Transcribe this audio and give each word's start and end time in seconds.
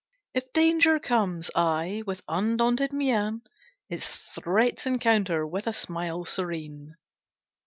If 0.33 0.51
danger 0.51 0.97
comes, 0.99 1.51
I, 1.53 2.01
with 2.07 2.23
undaunted 2.27 2.91
mien, 2.91 3.43
Its 3.87 4.15
threats 4.15 4.87
encounter 4.87 5.45
with 5.45 5.67
a 5.67 5.73
smile 5.73 6.25
serene. 6.25 6.95